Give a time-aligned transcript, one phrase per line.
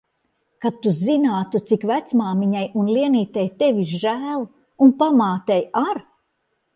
[0.63, 4.47] Kad tu zinātu, cik vecmāmiņai un Lienītei tevis žēl.
[4.87, 6.01] Un pamātei ar.